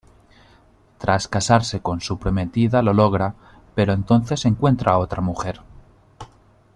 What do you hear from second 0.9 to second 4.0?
Tras casarse con su prometida lo logra, pero